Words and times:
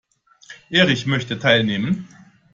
Erich 0.71 1.05
möchte 1.05 1.37
teilnehmen. 1.37 2.07